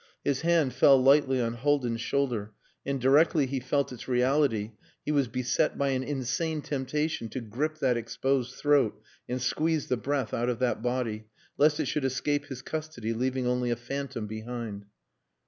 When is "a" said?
13.69-13.75